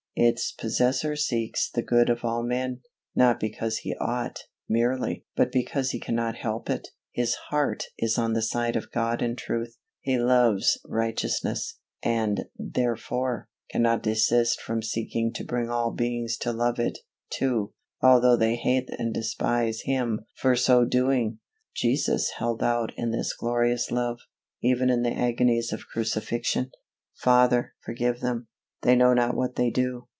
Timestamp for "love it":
16.51-16.99